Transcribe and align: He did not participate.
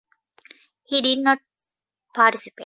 He 0.85 0.99
did 1.01 1.19
not 1.19 1.37
participate. 2.15 2.59